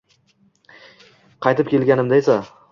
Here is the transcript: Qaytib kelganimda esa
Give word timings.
Qaytib 1.47 1.71
kelganimda 1.77 2.21
esa 2.25 2.43